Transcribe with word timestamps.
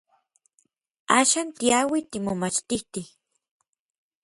Axan 1.19 1.47
tiauij 1.57 2.03
timomachtitij. 2.11 3.07